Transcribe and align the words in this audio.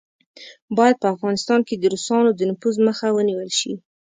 باید 0.77 0.95
په 1.01 1.07
افغانستان 1.13 1.59
کې 1.67 1.75
د 1.77 1.83
روسانو 1.93 2.29
د 2.33 2.41
نفوذ 2.49 2.75
مخه 2.87 3.07
ونیوله 3.11 3.51
شي. 3.59 3.73